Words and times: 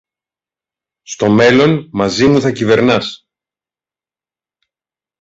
Στο 1.01 1.29
μέλλον, 1.29 1.89
μαζί 1.91 2.27
μου 2.27 2.39
θα 2.41 2.51
κυβερνάς. 2.51 3.27